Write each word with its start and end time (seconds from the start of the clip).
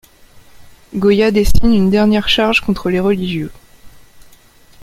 Goya 0.95 1.29
dessine 1.29 1.75
une 1.75 1.91
dernière 1.91 2.27
charge 2.27 2.61
contre 2.61 2.89
les 2.89 2.99
religieux. 2.99 3.51